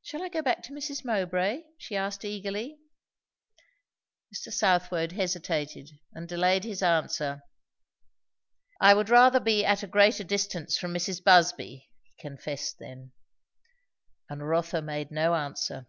[0.00, 1.04] "Shall I go back to Mrs.
[1.04, 2.78] Mowbray?" she asked eagerly.
[4.34, 4.50] Mr.
[4.50, 7.42] Southwode hesitated, and delayed his answer.
[8.80, 11.22] "I would rather be at a greater distance from Mrs.
[11.22, 13.12] Busby," he confessed then.
[14.30, 15.86] And Rotha made no answer.